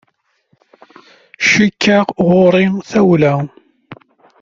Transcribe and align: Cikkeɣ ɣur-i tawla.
Cikkeɣ 1.49 2.05
ɣur-i 2.27 2.65
tawla. 2.89 3.35